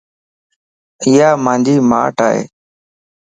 [1.03, 2.41] ايا مانجي ماٽ ائي